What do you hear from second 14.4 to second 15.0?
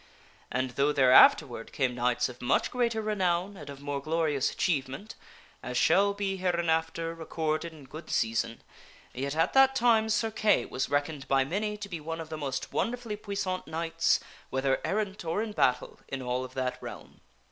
(whether